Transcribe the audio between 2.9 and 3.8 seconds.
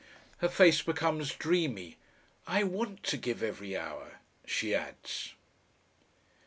to give every